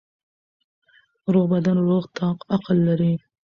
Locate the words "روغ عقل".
1.87-2.77